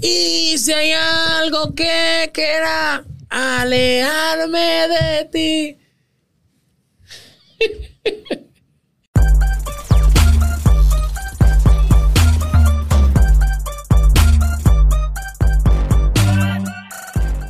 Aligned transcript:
Y 0.00 0.56
si 0.58 0.72
hay 0.72 0.92
algo 0.92 1.74
que 1.74 2.30
quiera 2.32 3.04
alejarme 3.28 4.88
de 4.88 5.24
ti. 5.32 5.78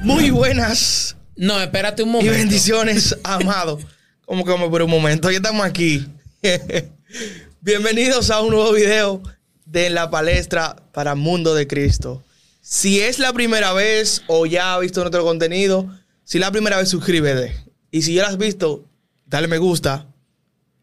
Muy 0.03 0.31
buenas 0.31 1.17
No, 1.37 1.61
espérate 1.61 2.03
un 2.03 2.09
y 2.09 2.13
momento. 2.13 2.33
bendiciones, 2.33 3.17
amado. 3.25 3.79
Como 4.25 4.45
que 4.45 4.53
por 4.53 4.83
un 4.83 4.91
momento, 4.91 5.31
ya 5.31 5.37
estamos 5.37 5.67
aquí. 5.67 6.07
Bienvenidos 7.61 8.31
a 8.31 8.41
un 8.41 8.51
nuevo 8.51 8.73
video 8.73 9.23
de 9.67 9.91
la 9.91 10.11
palestra 10.11 10.77
para 10.93 11.15
Mundo 11.15 11.55
de 11.55 11.67
Cristo. 11.67 12.23
Si 12.71 13.01
es 13.01 13.19
la 13.19 13.33
primera 13.33 13.73
vez 13.73 14.23
o 14.27 14.45
ya 14.45 14.75
has 14.75 14.81
visto 14.83 15.01
nuestro 15.01 15.25
contenido, 15.25 15.89
si 16.25 16.37
es 16.37 16.41
la 16.43 16.51
primera 16.51 16.77
vez, 16.77 16.91
suscríbete. 16.91 17.57
Y 17.91 18.03
si 18.03 18.13
ya 18.13 18.23
lo 18.25 18.29
has 18.29 18.37
visto, 18.37 18.85
dale 19.25 19.49
me 19.49 19.57
gusta 19.57 20.07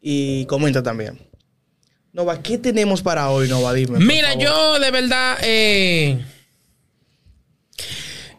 y 0.01 0.45
comenta 0.47 0.81
también. 0.81 1.21
Nova, 2.11 2.41
¿qué 2.41 2.57
tenemos 2.57 3.03
para 3.03 3.29
hoy, 3.29 3.47
Nova? 3.47 3.71
Dime. 3.73 3.99
Mira, 3.99 4.29
favor. 4.29 4.43
yo 4.43 4.79
de 4.79 4.89
verdad. 4.91 5.37
eh, 5.43 6.25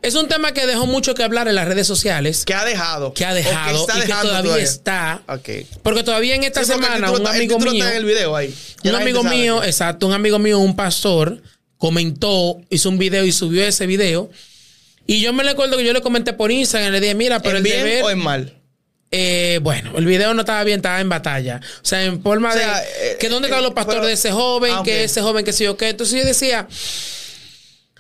es 0.03 0.15
un 0.17 0.27
tema 0.27 0.53
que 0.53 0.67
dejó 0.67 0.87
mucho 0.87 1.15
que 1.15 1.23
hablar 1.23 1.47
en 1.47 1.55
las 1.55 1.69
redes 1.69 1.87
sociales. 1.87 2.45
¿Qué 2.45 2.55
ha 2.55 2.65
dejado? 2.65 3.13
Que 3.15 3.25
ha 3.25 3.31
¿O 3.31 3.35
qué 3.37 3.43
dejado 3.43 3.81
está 3.81 3.93
y 3.99 4.01
que 4.01 4.07
dejando 4.09 4.29
todavía 4.29 4.57
está. 4.65 5.23
Ok. 5.29 5.49
Porque 5.85 6.03
todavía 6.03 6.35
en 6.35 6.43
esta 6.43 6.65
Sí, 6.65 6.73
semana 6.73 7.13
un 7.13 7.25
amigo 7.27 7.61
mío. 7.61 7.73
está 7.75 7.91
en 7.91 7.97
el 7.97 8.05
video 8.05 8.35
ahí. 8.35 8.53
Ya 8.83 8.91
Un 8.91 8.97
la 8.97 9.03
amigo 9.03 9.23
mío, 9.23 9.63
exacto, 9.63 10.07
un 10.09 10.15
amigo 10.15 10.39
mío, 10.41 10.59
un 10.59 10.75
pastor, 10.75 11.41
comentó, 11.79 12.61
hizo 12.71 12.89
un 12.89 12.99
video 12.99 13.25
y 13.25 13.33
subió 13.33 13.65
ese 13.65 13.87
video. 13.87 14.31
Y 15.07 15.21
yo 15.21 15.33
me 15.33 15.43
recuerdo 15.45 15.77
que 15.77 15.85
yo 15.85 15.93
le 15.93 16.01
comenté 16.01 16.33
por 16.33 16.51
Instagram, 16.51 16.93
le 16.93 17.01
dije, 17.01 17.15
mira, 17.15 17.41
pero 17.41 17.53
¿En 17.53 17.57
el 17.59 17.63
bien 17.63 17.85
deber. 17.85 18.05
o 18.05 18.11
en 18.11 18.19
mal? 18.19 18.53
Eh, 19.13 19.61
bueno, 19.63 19.93
el 19.97 20.05
video 20.05 20.35
no 20.35 20.41
estaba 20.41 20.65
bien, 20.65 20.79
estaba 20.81 21.01
en 21.01 21.09
batalla. 21.09 21.61
O 21.83 21.85
sea, 21.87 22.05
en 22.05 22.21
forma 22.23 22.49
O 22.51 22.53
sea, 22.53 22.81
de 22.81 23.13
eh, 23.13 23.17
que 23.21 23.29
dónde 23.29 23.47
eh, 23.47 23.51
estaban 23.51 23.63
los 23.65 23.73
pastores 23.73 23.99
pero- 24.01 24.07
de 24.09 24.15
ese 24.15 24.33
joven, 24.33 24.73
Ah, 24.75 24.83
que 24.85 25.05
ese 25.05 25.23
joven, 25.23 25.45
que 25.45 25.53
sé 25.53 25.63
yo 25.65 25.77
qué. 25.77 25.91
Entonces 25.91 26.19
yo 26.19 26.27
decía, 26.27 26.67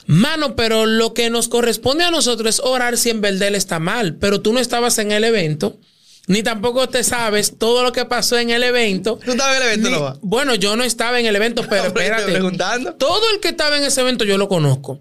mano, 0.06 0.56
pero 0.56 0.87
lo 0.87 1.15
que 1.15 1.31
nos 1.31 1.48
corresponde 1.48 2.05
a 2.05 2.11
nosotros 2.11 2.56
es 2.56 2.61
orar 2.61 2.97
si 2.98 3.11
en 3.11 3.20
verdad 3.20 3.48
él 3.48 3.55
está 3.55 3.78
mal. 3.78 4.17
Pero 4.17 4.41
tú 4.41 4.53
no 4.53 4.59
estabas 4.61 4.98
en 4.98 5.12
el 5.12 5.22
evento, 5.25 5.78
ni 6.27 6.42
tampoco 6.42 6.88
te 6.88 7.05
sabes 7.05 7.56
todo 7.58 7.82
lo 7.82 7.92
que 7.92 8.05
pasó 8.05 8.38
en 8.38 8.50
el 8.50 8.62
evento. 8.62 9.19
¿Tú 9.24 9.32
estabas 9.32 9.56
en 9.56 9.62
el 9.62 9.69
evento, 9.69 9.91
Ni- 9.91 10.19
bueno, 10.22 10.55
yo 10.55 10.77
no 10.77 10.84
estaba 10.84 11.20
en 11.20 11.27
el 11.27 11.36
evento, 11.36 11.64
pero 11.70 11.86
espérate. 11.86 12.32
preguntando. 12.32 12.94
Todo 12.94 13.22
el 13.34 13.41
que 13.41 13.48
estaba 13.48 13.77
en 13.78 13.84
ese 13.84 14.00
evento 14.00 14.24
yo 14.24 14.38
lo 14.38 14.48
conozco. 14.48 15.00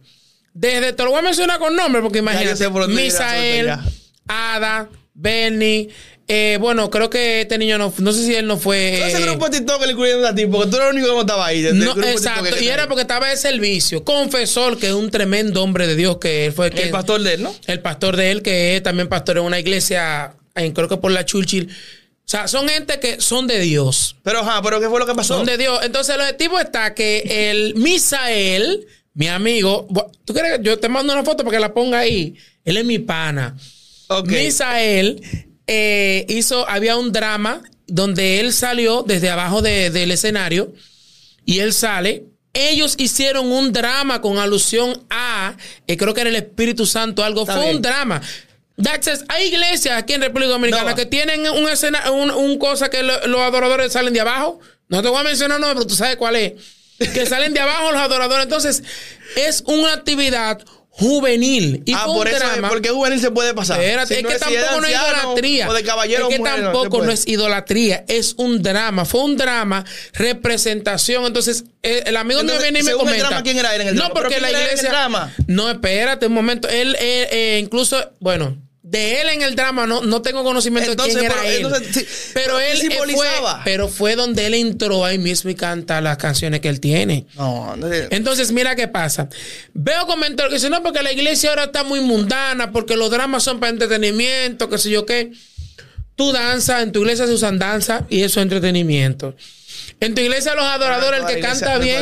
Desde, 0.53 0.93
te 0.93 1.03
lo 1.03 1.09
voy 1.09 1.19
a 1.19 1.23
mencionar 1.23 1.59
con 1.59 1.75
nombre, 1.75 2.01
porque 2.01 2.19
imagínate, 2.19 2.69
por 2.69 2.87
Misael, 2.87 3.73
Ada, 4.27 4.89
Bernie, 5.13 5.89
eh, 6.27 6.57
bueno, 6.59 6.89
creo 6.89 7.09
que 7.09 7.41
este 7.41 7.57
niño 7.59 7.77
no, 7.77 7.93
no 7.99 8.11
sé 8.11 8.25
si 8.25 8.33
él 8.33 8.47
no 8.47 8.57
fue. 8.57 9.07
Ese 9.07 9.21
eh, 9.21 9.25
grupo 9.25 9.47
de 9.47 9.59
TikTok 9.59 9.79
que 9.79 9.85
le 9.85 9.91
incluyeron 9.91 10.25
a 10.25 10.33
ti, 10.33 10.47
porque 10.47 10.69
tú 10.71 10.77
eres 10.77 10.89
el 10.89 10.95
único 10.95 11.07
que 11.09 11.13
no 11.13 11.21
estaba 11.21 11.45
ahí. 11.45 11.67
no, 11.73 11.91
exacto, 12.03 12.57
y 12.59 12.67
era 12.67 12.87
porque 12.87 13.01
estaba 13.01 13.29
de 13.29 13.37
servicio. 13.37 14.03
Confesor, 14.03 14.77
que 14.79 14.87
es 14.87 14.93
un 14.93 15.11
tremendo 15.11 15.61
hombre 15.61 15.85
de 15.85 15.95
Dios, 15.95 16.17
que 16.17 16.47
él 16.47 16.53
fue 16.53 16.67
El 16.67 16.89
pastor 16.89 17.21
de 17.21 17.35
él, 17.35 17.43
¿no? 17.43 17.53
el 17.67 17.79
pastor 17.81 18.15
de 18.15 18.31
él, 18.31 18.41
que 18.41 18.75
es 18.77 18.83
también 18.83 19.07
pastor 19.07 19.37
en 19.37 19.43
una 19.43 19.59
iglesia, 19.59 20.33
creo 20.55 20.87
que 20.87 20.97
por 20.97 21.11
la 21.11 21.25
Churchill. 21.25 21.69
O 21.69 22.27
sea, 22.27 22.47
son 22.47 22.67
gente 22.67 22.99
que 22.99 23.21
son 23.21 23.45
de 23.45 23.59
Dios. 23.59 24.15
Pero, 24.23 24.39
ajá, 24.39 24.61
pero 24.63 24.79
¿qué 24.79 24.89
fue 24.89 24.99
lo 24.99 25.05
que 25.05 25.13
pasó? 25.13 25.37
Son 25.37 25.45
de 25.45 25.57
Dios. 25.57 25.79
Entonces, 25.83 26.15
el 26.15 26.21
objetivo 26.21 26.59
está 26.59 26.95
que 26.95 27.51
el 27.51 27.75
Misael, 27.75 28.87
mi 29.13 29.27
amigo, 29.27 29.87
¿tú 30.25 30.33
quieres 30.33 30.57
que 30.57 30.63
yo 30.63 30.79
te 30.79 30.89
mando 30.89 31.13
una 31.13 31.23
foto 31.23 31.43
para 31.43 31.57
que 31.57 31.61
la 31.61 31.73
ponga 31.73 31.99
ahí? 31.99 32.35
Él 32.63 32.77
es 32.77 32.85
mi 32.85 32.97
pana. 32.97 33.55
Ok. 34.07 34.27
Misael 34.29 35.21
eh, 35.67 36.25
hizo, 36.29 36.67
había 36.67 36.97
un 36.97 37.11
drama 37.11 37.61
donde 37.87 38.39
él 38.39 38.53
salió 38.53 39.03
desde 39.03 39.29
abajo 39.29 39.61
de- 39.61 39.91
del 39.91 40.09
escenario 40.09 40.73
y 41.45 41.59
él 41.59 41.73
sale. 41.73 42.25
Ellos 42.53 42.95
hicieron 42.97 43.51
un 43.51 43.71
drama 43.73 44.21
con 44.21 44.37
alusión 44.39 45.03
a, 45.09 45.57
eh, 45.87 45.97
creo 45.97 46.13
que 46.13 46.21
era 46.21 46.29
el 46.29 46.35
Espíritu 46.37 46.85
Santo, 46.85 47.23
algo. 47.23 47.41
Está 47.41 47.55
Fue 47.55 47.63
bien. 47.65 47.75
un 47.75 47.81
drama. 47.81 48.21
It. 48.77 49.23
Hay 49.29 49.45
iglesias 49.47 49.97
aquí 49.97 50.13
en 50.13 50.21
República 50.21 50.51
Dominicana 50.51 50.91
No. 50.91 50.95
que 50.95 51.05
tienen 51.05 51.47
un 51.49 51.69
escena, 51.69 52.11
un, 52.11 52.29
un 52.31 52.57
cosa 52.57 52.89
que 52.89 53.03
lo- 53.03 53.25
los 53.27 53.41
adoradores 53.41 53.93
salen 53.93 54.13
de 54.13 54.19
abajo. 54.21 54.59
No 54.89 55.01
te 55.01 55.07
voy 55.09 55.19
a 55.19 55.23
mencionar 55.23 55.59
no, 55.59 55.67
pero 55.73 55.87
tú 55.87 55.95
sabes 55.95 56.17
cuál 56.17 56.35
es. 56.35 56.53
Que 57.13 57.25
salen 57.25 57.53
de 57.53 57.59
abajo 57.61 57.91
los 57.91 58.01
adoradores. 58.01 58.43
Entonces, 58.43 58.83
es 59.35 59.63
una 59.65 59.93
actividad 59.93 60.59
juvenil. 60.89 61.83
Y 61.85 61.93
ah, 61.93 62.03
por 62.05 62.25
eso, 62.27 62.37
drama. 62.39 62.69
porque 62.69 62.89
juvenil 62.89 63.19
se 63.19 63.29
puede 63.31 63.53
pasar. 63.53 63.81
Espérate, 63.81 64.13
Si 64.13 64.13
es 64.19 64.23
no 64.23 64.29
que 64.29 64.33
de 64.35 64.39
tampoco 64.39 64.81
no 64.81 64.87
es 64.87 64.93
idolatría. 64.93 65.69
O 65.69 65.73
de 65.73 65.83
caballero 65.83 66.23
es 66.29 66.33
que 66.33 66.39
mujer, 66.39 66.59
no, 66.59 66.71
tampoco 66.71 67.03
no, 67.03 67.11
es 67.11 67.27
idolatría, 67.27 68.05
es 68.07 68.33
un 68.37 68.61
drama. 68.63 69.03
Fue 69.03 69.21
un 69.21 69.35
drama, 69.35 69.83
representación. 70.13 71.25
Entonces, 71.25 71.65
eh, 71.83 72.03
el 72.05 72.15
amigo 72.17 72.39
Entonces, 72.41 72.63
viene 72.63 72.79
y 72.79 72.83
me 72.83 72.93
comenta. 72.93 73.27
drama, 73.27 73.43
¿quién 73.43 73.57
era 73.57 73.75
él 73.75 73.81
en 73.81 73.87
el 73.89 73.95
no, 73.95 74.01
drama? 74.03 74.13
porque 74.13 74.35
¿Pero 74.35 74.41
la 74.41 74.51
iglesia. 74.51 75.31
No, 75.47 75.69
espérate 75.69 76.27
un 76.27 76.33
momento. 76.33 76.69
Él, 76.69 76.95
eh, 76.99 77.27
eh, 77.31 77.59
incluso, 77.61 78.11
bueno. 78.19 78.57
De 78.87 79.19
él 79.19 79.29
en 79.29 79.41
el 79.41 79.55
drama 79.55 79.87
no, 79.87 80.01
no 80.03 80.21
tengo 80.21 80.43
conocimiento 80.43 80.91
Entonces, 80.91 81.15
de 81.15 81.21
quién 81.21 81.31
era 81.31 81.41
pero- 81.41 81.49
él. 81.55 81.65
entonces, 81.65 81.95
sí, 81.95 82.05
pero 82.35 82.45
pero 82.45 82.57
¿qué 82.59 82.71
él 82.71 82.77
eh, 82.77 82.81
fue, 82.81 82.89
simbolizaba? 82.91 83.61
pero 83.65 83.87
fue 83.89 84.15
donde 84.15 84.45
él 84.45 84.53
entró 84.53 85.03
ahí 85.03 85.17
mismo 85.17 85.49
y 85.49 85.55
canta 85.55 86.01
las 86.01 86.17
canciones 86.17 86.59
que 86.59 86.69
él 86.69 86.79
tiene. 86.79 87.25
No, 87.35 87.75
no. 87.75 87.87
Entonces, 87.91 88.51
mira 88.51 88.75
qué 88.75 88.87
pasa. 88.87 89.27
Veo 89.73 90.05
comentarios 90.05 90.51
que 90.51 90.57
dicen, 90.57 90.69
no, 90.69 90.83
porque 90.83 91.01
la 91.01 91.11
iglesia 91.11 91.49
ahora 91.49 91.63
está 91.63 91.83
muy 91.83 91.99
mundana, 92.01 92.71
porque 92.71 92.95
los 92.95 93.09
dramas 93.09 93.41
son 93.41 93.59
para 93.59 93.71
entretenimiento, 93.71 94.69
qué 94.69 94.77
sé 94.77 94.91
yo 94.91 95.03
qué. 95.03 95.31
Tú 96.15 96.31
danza, 96.31 96.83
en 96.83 96.91
tu 96.91 96.99
iglesia 97.01 97.25
se 97.25 97.33
usan 97.33 97.57
danza 97.57 98.05
y 98.07 98.21
eso 98.21 98.39
es 98.39 98.43
entretenimiento. 98.43 99.35
En 99.99 100.13
tu 100.15 100.21
iglesia 100.21 100.53
los 100.55 100.63
adoradores, 100.65 101.21
el 101.21 101.25
que 101.27 101.39
canta 101.41 101.77
bien. 101.77 101.95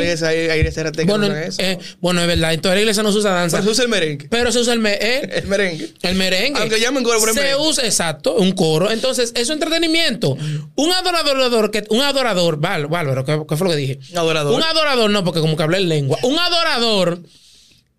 Bueno, 1.06 1.28
eh, 1.60 1.78
bueno, 2.02 2.22
es 2.22 2.28
verdad, 2.28 2.54
en 2.54 2.62
toda 2.62 2.76
la 2.76 2.82
iglesia 2.82 3.04
no 3.04 3.12
se 3.12 3.20
usa 3.20 3.32
danza. 3.32 3.58
Pero 3.58 3.66
se 3.66 3.72
usa 3.72 3.84
el 3.84 3.90
merengue. 3.90 4.28
Pero 4.30 4.52
se 4.52 4.60
usa 4.60 4.74
el, 4.74 4.80
me- 4.80 4.98
eh, 5.00 5.22
El 5.34 5.48
merengue. 5.48 5.94
el 6.02 6.16
merengue. 6.16 6.60
Aunque 6.62 6.80
llamen 6.80 7.04
coro, 7.04 7.20
pero 7.20 7.32
es 7.32 7.38
Se 7.38 7.44
merengue. 7.44 7.68
usa, 7.70 7.86
exacto, 7.86 8.36
un 8.36 8.52
coro. 8.54 8.92
Entonces, 8.92 9.32
es 9.36 9.50
entretenimiento. 9.50 10.38
Un 10.76 10.92
adorador, 10.92 11.72
que, 11.72 11.84
un 11.90 12.02
adorador, 12.02 12.58
Bárbaro, 12.58 13.24
¿qué, 13.26 13.40
qué 13.48 13.56
fue 13.58 13.68
lo 13.68 13.72
que 13.72 13.78
dije? 13.78 14.00
Un 14.12 14.18
adorador. 14.18 14.54
Un 14.56 14.64
adorador, 14.64 15.10
no, 15.10 15.24
porque 15.24 15.40
como 15.40 15.56
que 15.58 15.64
hablé 15.64 15.78
en 15.78 15.90
lengua. 15.90 16.18
Un 16.24 16.38
adorador 16.40 17.22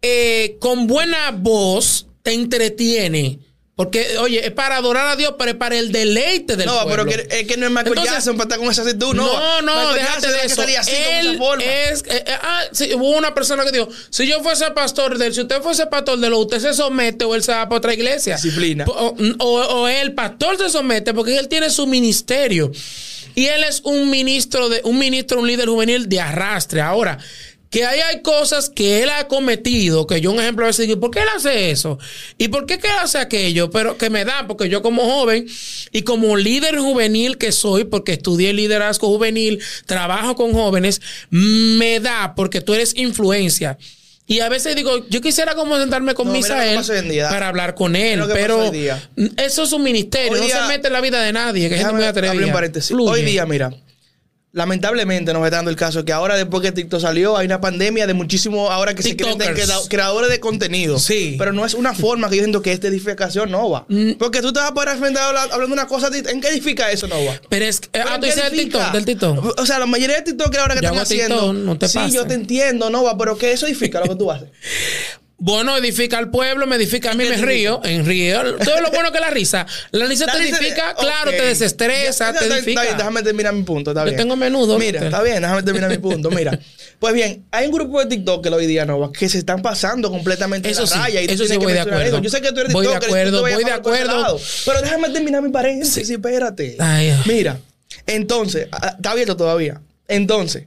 eh, 0.02 0.56
con 0.60 0.86
buena 0.86 1.30
voz 1.30 2.06
te 2.22 2.32
entretiene. 2.32 3.38
Porque, 3.76 4.18
oye, 4.18 4.46
es 4.46 4.52
para 4.52 4.76
adorar 4.76 5.08
a 5.08 5.16
Dios, 5.16 5.34
pero 5.36 5.50
es 5.50 5.56
para 5.56 5.76
el 5.76 5.90
deleite 5.90 6.54
del 6.54 6.66
No, 6.66 6.84
pueblo. 6.84 7.04
pero 7.06 7.26
que, 7.26 7.40
es 7.40 7.46
que 7.48 7.56
no 7.56 7.66
es 7.66 7.72
Michael 7.72 7.88
Entonces- 7.88 8.12
Jackson 8.12 8.36
para 8.36 8.44
estar 8.44 8.58
con 8.60 8.70
esa 8.70 8.82
actitud, 8.82 9.14
no. 9.14 9.26
No, 9.26 9.62
no, 9.62 9.92
déjate 9.94 10.28
de 10.30 10.38
que 10.42 10.46
eso. 10.46 10.54
salía 10.54 10.78
así, 10.80 10.92
con 10.92 11.26
Él 11.26 11.38
forma. 11.38 11.64
es, 11.64 12.02
eh, 12.02 12.24
eh, 12.24 12.34
ah, 12.40 12.60
sí, 12.70 12.94
hubo 12.94 13.10
una 13.16 13.34
persona 13.34 13.64
que 13.64 13.72
dijo, 13.72 13.88
si 14.10 14.28
yo 14.28 14.40
fuese 14.44 14.70
pastor 14.70 15.18
de 15.18 15.26
él, 15.26 15.34
si 15.34 15.40
usted 15.40 15.60
fuese 15.60 15.86
pastor 15.88 16.20
de 16.20 16.30
lo, 16.30 16.38
usted 16.38 16.60
se 16.60 16.72
somete 16.72 17.24
o 17.24 17.34
él 17.34 17.42
se 17.42 17.50
va 17.50 17.68
para 17.68 17.78
otra 17.78 17.94
iglesia. 17.94 18.36
Disciplina. 18.36 18.84
O, 18.86 19.16
o- 19.40 19.60
o 19.80 19.88
el 19.88 20.12
pastor 20.14 20.56
se 20.56 20.70
somete 20.70 21.12
porque 21.12 21.36
él 21.36 21.48
tiene 21.48 21.68
su 21.68 21.88
ministerio. 21.88 22.70
Y 23.34 23.46
él 23.46 23.64
es 23.64 23.80
un 23.82 24.08
ministro 24.08 24.68
de, 24.68 24.82
un 24.84 24.96
ministro, 25.00 25.40
un 25.40 25.48
líder 25.48 25.66
juvenil 25.68 26.08
de 26.08 26.20
arrastre. 26.20 26.80
Ahora, 26.80 27.18
que 27.74 27.84
ahí 27.84 28.00
hay 28.00 28.22
cosas 28.22 28.70
que 28.70 29.02
él 29.02 29.10
ha 29.10 29.26
cometido, 29.26 30.06
que 30.06 30.20
yo 30.20 30.30
un 30.30 30.40
ejemplo 30.40 30.64
a 30.64 30.68
veces 30.68 30.86
digo, 30.86 31.00
¿por 31.00 31.10
qué 31.10 31.20
él 31.20 31.28
hace 31.36 31.70
eso? 31.70 31.98
¿Y 32.38 32.48
por 32.48 32.66
qué 32.66 32.78
que 32.78 32.86
él 32.86 32.94
hace 33.02 33.18
aquello? 33.18 33.70
Pero 33.70 33.98
que 33.98 34.10
me 34.10 34.24
da, 34.24 34.46
porque 34.46 34.68
yo 34.68 34.80
como 34.80 35.02
joven 35.02 35.46
y 35.92 36.02
como 36.02 36.36
líder 36.36 36.78
juvenil 36.78 37.36
que 37.36 37.50
soy, 37.52 37.84
porque 37.84 38.12
estudié 38.12 38.52
liderazgo 38.52 39.08
juvenil, 39.08 39.60
trabajo 39.86 40.36
con 40.36 40.52
jóvenes, 40.52 41.00
me 41.30 41.98
da, 42.00 42.34
porque 42.36 42.60
tú 42.60 42.74
eres 42.74 42.94
influencia. 42.96 43.76
Y 44.26 44.40
a 44.40 44.48
veces 44.48 44.74
digo, 44.74 45.06
yo 45.10 45.20
quisiera 45.20 45.54
como 45.54 45.76
sentarme 45.76 46.14
con 46.14 46.28
No, 46.28 46.32
Misael 46.32 46.80
para 47.28 47.48
hablar 47.48 47.74
con 47.74 47.94
él, 47.94 48.22
pero 48.32 48.72
eso 49.36 49.62
es 49.64 49.72
un 49.72 49.82
ministerio, 49.82 50.32
Hoy 50.32 50.38
no 50.40 50.46
día- 50.46 50.62
se 50.62 50.68
mete 50.68 50.86
en 50.86 50.92
la 50.94 51.00
vida 51.02 51.20
de 51.20 51.32
nadie, 51.32 51.68
que 51.68 51.74
es 51.74 51.80
gente 51.82 51.94
Déjame 51.96 51.98
muy 51.98 52.08
atrevida. 52.08 52.46
un 52.46 52.52
paréntesis. 52.52 52.96
Hoy 52.98 53.22
día, 53.22 53.44
mira, 53.44 53.70
lamentablemente 54.54 55.32
nos 55.32 55.44
está 55.44 55.56
dando 55.56 55.70
el 55.70 55.76
caso 55.76 56.04
que 56.04 56.12
ahora 56.12 56.36
después 56.36 56.62
que 56.62 56.70
TikTok 56.72 57.00
salió 57.00 57.36
hay 57.36 57.44
una 57.46 57.60
pandemia 57.60 58.06
de 58.06 58.14
muchísimos 58.14 58.70
ahora 58.70 58.94
que 58.94 59.02
se 59.02 59.16
creen 59.16 59.36
TikTokers. 59.36 59.66
crea- 59.66 59.78
creadores 59.88 60.30
de 60.30 60.38
contenido. 60.40 60.98
Sí. 60.98 61.34
Pero 61.36 61.52
no 61.52 61.66
es 61.66 61.74
una 61.74 61.92
forma 61.92 62.30
que 62.30 62.36
yo 62.36 62.42
siento 62.42 62.62
que 62.62 62.72
esta 62.72 62.86
edificación 62.86 63.50
no 63.50 63.68
va. 63.68 63.84
Mm. 63.88 64.12
Porque 64.12 64.40
tú 64.40 64.52
te 64.52 64.60
vas 64.60 64.70
a 64.70 64.74
poder 64.74 64.90
habla- 64.90 65.48
hablando 65.52 65.74
una 65.74 65.86
cosa, 65.88 66.08
¿en 66.14 66.40
qué 66.40 66.48
edifica 66.48 66.90
eso 66.92 67.08
no 67.08 67.16
va? 67.24 67.32
Pero 67.48 67.64
es 67.64 67.80
que, 67.80 67.88
ah, 67.88 68.04
¿Pero 68.04 68.14
tú 68.14 68.20
qué 68.20 68.26
dices 68.28 68.44
del? 68.44 68.60
TikTok, 68.60 68.92
del 68.92 69.04
TikTok. 69.04 69.60
O 69.60 69.66
sea, 69.66 69.78
la 69.80 69.86
mayoría 69.86 70.16
de 70.16 70.22
TikTok 70.22 70.56
ahora 70.56 70.74
que 70.76 70.82
Yo 70.82 70.88
están 70.88 71.02
haciendo. 71.02 71.34
TikTok, 71.50 71.54
no 71.56 71.78
te 71.78 71.88
sí, 71.88 71.98
yo 72.12 72.24
te 72.26 72.34
entiendo, 72.34 72.90
no 72.90 73.02
va, 73.02 73.18
pero 73.18 73.36
¿qué 73.36 73.52
eso 73.52 73.66
edifica 73.66 73.98
lo 74.00 74.06
que 74.06 74.16
tú 74.16 74.30
haces? 74.30 74.48
Bueno, 75.36 75.76
edifica 75.76 76.16
al 76.18 76.30
pueblo, 76.30 76.66
me 76.66 76.76
edifica 76.76 77.10
a 77.10 77.14
mí, 77.14 77.24
¿Qué 77.24 77.30
me 77.30 77.36
río, 77.44 77.80
en 77.84 78.06
río. 78.06 78.56
Todo 78.64 78.80
lo 78.80 78.90
bueno 78.92 79.10
que 79.12 79.18
la 79.20 79.30
risa. 79.30 79.66
La 79.90 80.06
risa 80.06 80.26
La 80.26 80.32
te 80.34 80.38
risa- 80.38 80.56
edifica, 80.58 80.94
claro, 80.94 81.32
te 81.32 81.42
desestresa, 81.42 82.32
Ya, 82.32 82.38
te 82.38 82.44
está- 82.44 82.56
edifica. 82.58 82.70
Está 82.80 82.82
bien, 82.84 82.96
déjame 82.98 83.22
terminar 83.22 83.52
mi 83.52 83.62
punto, 83.64 83.90
está 83.90 84.02
Yo 84.02 84.04
bien. 84.06 84.16
tengo 84.16 84.36
menudo, 84.36 84.78
Mira, 84.78 85.00
¿no? 85.00 85.06
está 85.06 85.22
bien, 85.22 85.42
déjame 85.42 85.62
terminar 85.64 85.90
mi 85.90 85.98
punto. 85.98 86.30
Mira, 86.30 86.58
Pues 87.00 87.12
bien, 87.12 87.44
hay 87.50 87.66
un 87.66 87.72
grupo 87.72 88.00
de 88.00 88.06
TikTok 88.06 88.42
que 88.44 88.48
hoy 88.48 88.66
día 88.66 88.86
no 88.86 89.10
que 89.12 89.28
se 89.28 89.36
están 89.38 89.60
pasando 89.60 90.10
completamente 90.10 90.70
Eso 90.70 90.82
la 90.82 90.86
sí, 90.86 90.94
raya. 90.98 91.20
y 91.22 91.26
eso 91.26 91.44
sí 91.44 91.56
voy 91.58 91.72
de 91.72 91.80
acuerdo. 91.80 92.00
eso. 92.00 92.22
Yo 92.22 92.30
sé 92.30 92.40
que 92.40 92.52
tú 92.52 92.60
eres 92.60 92.72
Voy 92.72 92.86
de 92.86 92.92
TikToker 92.92 93.08
acuerdo, 93.28 93.40
voy 93.42 93.64
de 93.64 93.70
acuerdo. 93.72 94.40
Pero 94.64 94.80
déjame 94.80 95.08
terminar 95.10 95.42
mi 95.42 95.50
paréntesis, 95.50 96.08
espérate. 96.08 96.76
Ay, 96.78 97.10
ay. 97.10 97.20
Mira, 97.26 97.58
entonces, 98.06 98.68
ah, 98.72 98.94
está 98.96 99.10
abierto 99.10 99.36
todavía. 99.36 99.82
Entonces, 100.08 100.64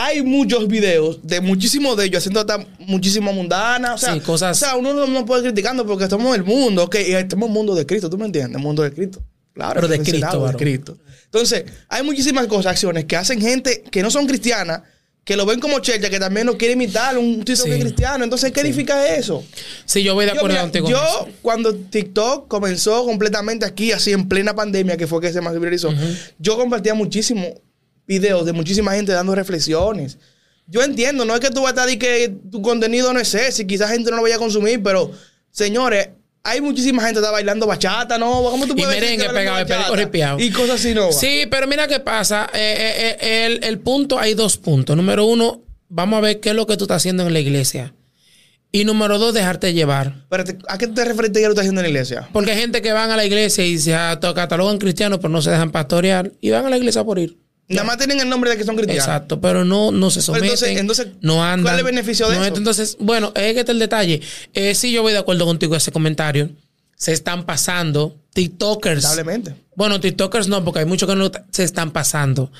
hay 0.00 0.22
muchos 0.22 0.68
videos 0.68 1.18
de 1.24 1.40
muchísimos 1.40 1.96
de 1.96 2.04
ellos 2.04 2.18
haciendo 2.18 2.40
hasta 2.40 2.64
muchísimo 2.78 3.32
mundana. 3.32 3.94
O 3.94 3.98
sea, 3.98 4.14
Sí, 4.14 4.20
cosas- 4.20 4.56
o 4.56 4.60
sea 4.66 4.76
uno 4.76 4.94
no, 4.94 5.06
no 5.06 5.26
puede 5.26 5.42
criticando 5.42 5.84
porque 5.84 6.04
estamos 6.04 6.28
en 6.34 6.40
el 6.42 6.46
mundo. 6.46 6.84
Ok, 6.84 6.96
y 7.06 7.12
estamos 7.14 7.46
en 7.46 7.50
el 7.50 7.54
mundo 7.54 7.74
de 7.74 7.84
Cristo, 7.84 8.08
¿tú 8.08 8.16
me 8.16 8.26
entiendes? 8.26 8.56
El 8.56 8.62
mundo 8.62 8.82
de 8.82 8.92
Cristo. 8.92 9.20
Claro, 9.54 9.74
Pero 9.74 9.88
de 9.88 9.96
Cristo, 9.98 10.14
encerrado, 10.16 10.46
de. 10.46 10.54
Cristo. 10.56 10.98
Entonces, 11.24 11.64
hay 11.88 12.04
muchísimas 12.04 12.46
cosas, 12.46 12.72
acciones 12.72 13.06
que 13.06 13.16
hacen 13.16 13.40
gente 13.40 13.82
que 13.90 14.02
no 14.02 14.10
son 14.10 14.26
cristianas, 14.28 14.82
que 15.24 15.36
lo 15.36 15.44
ven 15.44 15.58
como 15.60 15.80
checha, 15.80 16.08
que 16.08 16.18
también 16.20 16.46
lo 16.46 16.56
quiere 16.56 16.74
imitar 16.74 17.18
un 17.18 17.44
TikTok 17.44 17.66
Sí. 17.66 17.80
cristiano. 17.80 18.22
Entonces, 18.24 18.52
¿qué 18.52 18.60
edifica 18.60 19.14
eso? 19.16 19.44
Sí, 19.84 20.02
yo 20.04 20.14
voy 20.14 20.24
de 20.26 20.30
Yo, 20.32 20.38
acuerdo 20.38 20.58
contigo. 20.60 20.88
yo, 20.88 20.96
eso. 21.02 21.28
cuando 21.42 21.74
TikTok 21.74 22.46
comenzó 22.48 23.04
completamente 23.04 23.66
aquí, 23.66 23.90
así 23.92 24.12
en 24.12 24.28
plena 24.28 24.54
pandemia, 24.54 24.96
que 24.96 25.06
fue 25.06 25.20
que 25.20 25.30
se 25.32 25.40
masificarizó, 25.40 25.92
yo 26.38 26.56
compartía 26.56 26.94
muchísimos 26.94 27.48
videos 28.08 28.44
de 28.46 28.52
muchísima 28.52 28.92
gente 28.94 29.12
dando 29.12 29.34
reflexiones. 29.36 30.18
Yo 30.66 30.82
entiendo, 30.82 31.24
no 31.24 31.34
es 31.34 31.40
que 31.40 31.50
tú 31.50 31.62
vas 31.62 31.68
a 31.68 31.74
estar 31.74 31.90
y 31.90 31.98
que 31.98 32.34
tu 32.50 32.60
contenido 32.60 33.12
no 33.12 33.20
es 33.20 33.32
ese, 33.34 33.66
quizás 33.66 33.90
gente 33.90 34.10
no 34.10 34.16
lo 34.16 34.22
vaya 34.22 34.34
a 34.36 34.38
consumir, 34.38 34.82
pero 34.82 35.12
señores, 35.50 36.08
hay 36.42 36.60
muchísima 36.60 37.02
gente 37.02 37.14
que 37.20 37.24
está 37.24 37.30
bailando 37.30 37.66
bachata, 37.66 38.16
¿no? 38.18 38.42
¿Cómo 38.44 38.66
tú 38.66 38.72
Y 38.72 38.82
puedes 38.82 39.00
decir 39.00 39.18
merengue 39.18 39.34
pegado, 39.34 39.66
perico 39.66 39.96
ripiado. 39.96 40.38
Y 40.40 40.50
cosas 40.50 40.80
así, 40.80 40.94
¿no? 40.94 41.12
Sí, 41.12 41.44
pero 41.50 41.66
mira 41.66 41.86
qué 41.86 42.00
pasa. 42.00 42.48
Eh, 42.54 42.58
eh, 42.78 43.16
eh, 43.20 43.46
el, 43.46 43.64
el 43.64 43.78
punto, 43.80 44.18
hay 44.18 44.34
dos 44.34 44.56
puntos. 44.56 44.96
Número 44.96 45.26
uno, 45.26 45.62
vamos 45.88 46.18
a 46.18 46.20
ver 46.20 46.40
qué 46.40 46.50
es 46.50 46.54
lo 46.54 46.66
que 46.66 46.76
tú 46.76 46.84
estás 46.84 46.98
haciendo 46.98 47.26
en 47.26 47.32
la 47.34 47.40
iglesia. 47.40 47.94
Y 48.70 48.84
número 48.84 49.18
dos, 49.18 49.32
dejarte 49.34 49.72
llevar. 49.74 50.26
Pero 50.28 50.44
te- 50.44 50.58
¿a 50.68 50.76
qué 50.78 50.86
te 50.86 51.04
refieres 51.04 51.32
que 51.32 51.40
lo 51.40 51.48
estás 51.48 51.62
haciendo 51.62 51.80
en 51.80 51.84
la 51.84 51.88
iglesia? 51.90 52.28
Porque 52.32 52.50
hay 52.52 52.58
gente 52.60 52.82
que 52.82 52.92
van 52.92 53.10
a 53.10 53.16
la 53.16 53.24
iglesia 53.24 53.64
y 53.66 53.78
se 53.78 53.92
catalogan 54.34 54.78
cristianos, 54.78 55.18
pero 55.20 55.30
no 55.30 55.40
se 55.42 55.50
dejan 55.50 55.70
pastorear. 55.70 56.32
Y 56.40 56.50
van 56.50 56.66
a 56.66 56.70
la 56.70 56.76
iglesia 56.76 57.02
por 57.04 57.18
ir. 57.18 57.38
Nada 57.68 57.84
más 57.84 57.98
tienen 57.98 58.18
el 58.20 58.28
nombre 58.28 58.50
de 58.50 58.56
que 58.56 58.64
son 58.64 58.76
cristianos. 58.76 59.04
Exacto, 59.04 59.40
pero 59.40 59.64
no, 59.64 59.90
no 59.92 60.10
se 60.10 60.22
someten. 60.22 60.46
entonces- 60.50 60.78
entonces, 60.78 61.06
no 61.20 61.44
andan. 61.44 61.64
¿cuál 61.64 61.74
es 61.74 61.78
el 61.80 61.84
beneficio 61.84 62.28
de 62.28 62.36
no 62.36 62.44
eso? 62.44 62.56
Entonces, 62.56 62.96
bueno, 62.98 63.32
es 63.34 63.52
que 63.54 63.60
está 63.60 63.72
el 63.72 63.78
detalle. 63.78 64.20
Eh, 64.54 64.74
sí, 64.74 64.90
yo 64.90 65.02
voy 65.02 65.12
de 65.12 65.18
acuerdo 65.18 65.44
contigo 65.44 65.74
en 65.74 65.78
ese 65.78 65.92
comentario. 65.92 66.50
Se 66.96 67.12
están 67.12 67.44
pasando 67.44 68.16
TikTokers. 68.32 69.02
Lamentablemente. 69.02 69.54
Bueno, 69.76 70.00
TikTokers 70.00 70.48
no, 70.48 70.64
porque 70.64 70.80
hay 70.80 70.86
muchos 70.86 71.08
que 71.08 71.14
no 71.14 71.30
se 71.50 71.62
están 71.64 71.92
pasando. 71.92 72.50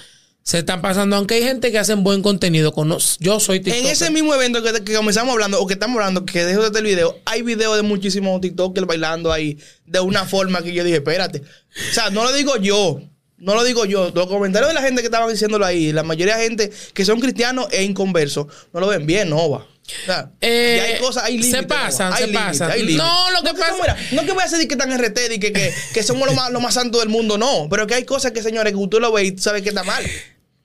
Se 0.43 0.59
están 0.61 0.81
pasando, 0.81 1.17
aunque 1.17 1.35
hay 1.35 1.43
gente 1.43 1.71
que 1.73 1.79
hacen 1.79 2.05
buen 2.05 2.23
contenido. 2.23 2.73
Con 2.73 2.89
yo 3.21 3.41
soy 3.41 3.61
TikToker. 3.61 3.85
En 3.87 3.91
ese 3.93 4.11
mismo 4.11 4.35
evento 4.35 4.63
que, 4.63 4.73
que 4.85 4.95
comenzamos 4.95 5.33
hablando, 5.33 5.61
o 5.61 5.67
que 5.67 5.75
estamos 5.75 5.97
hablando, 5.97 6.25
que 6.25 6.45
dejo 6.45 6.61
de 6.61 6.67
este 6.69 6.79
el 6.79 6.85
video, 6.85 7.19
hay 7.25 7.43
videos 7.43 7.77
de 7.77 7.83
muchísimos 7.83 8.41
TikTokers 8.41 8.87
bailando 8.87 9.33
ahí 9.33 9.59
de 9.85 10.01
una 10.01 10.25
forma 10.25 10.63
que 10.63 10.73
yo 10.73 10.85
dije, 10.85 10.97
espérate. 10.99 11.43
O 11.91 11.95
sea, 11.95 12.11
no 12.11 12.25
lo 12.25 12.33
digo 12.33 12.57
yo. 12.57 13.01
No 13.39 13.55
lo 13.55 13.63
digo 13.65 13.85
yo. 13.85 14.11
Los 14.15 14.27
comentarios 14.27 14.69
de 14.69 14.75
la 14.75 14.83
gente 14.83 15.01
que 15.01 15.07
estaban 15.07 15.29
diciéndolo 15.31 15.65
ahí, 15.65 15.93
la 15.93 16.03
mayoría 16.03 16.37
de 16.37 16.43
gente 16.45 16.71
que 16.93 17.05
son 17.05 17.21
cristianos 17.21 17.67
e 17.71 17.83
inconversos, 17.85 18.47
no 18.73 18.81
lo 18.81 18.89
ven 18.89 19.07
bien, 19.07 19.31
no 19.31 19.49
va. 19.51 19.59
O 19.59 20.05
sea, 20.05 20.31
Eh, 20.41 20.77
y 20.77 20.93
hay 20.93 21.01
cosas, 21.01 21.25
hay 21.25 21.37
se 21.43 21.49
límites. 21.53 21.67
pasan, 21.67 22.13
hay 22.13 22.27
se 22.27 22.33
pasan. 22.33 22.71
hay 22.71 22.81
límites. 22.83 23.03
No, 23.07 23.31
lo 23.31 23.43
que 23.43 23.55
pasa- 23.55 23.69
somos, 23.69 23.81
mira, 23.83 23.97
no 24.13 24.23
que 24.27 24.33
voy 24.33 24.43
a 24.43 24.47
decir 24.49 24.69
que 24.69 24.75
están 24.75 24.93
en 24.93 24.99
RT 24.99 25.35
y 25.35 25.39
que, 25.41 25.53
que, 25.53 25.73
que 25.95 26.03
somos 26.03 26.27
lo 26.29 26.35
más, 26.35 26.51
lo 26.51 26.61
más 26.61 26.75
santo 26.75 26.99
del 26.99 27.09
mundo, 27.09 27.39
no. 27.39 27.69
Pero 27.71 27.87
que 27.87 27.95
hay 27.95 28.05
cosas 28.05 28.33
que, 28.33 28.43
señores, 28.43 28.75
que 28.75 28.87
tú 28.89 29.01
lo 29.01 29.13
ves 29.13 29.29
y 29.29 29.33
tú 29.33 29.43
sabes 29.43 29.63
que 29.63 29.71
está 29.71 29.85
mal. 29.85 30.05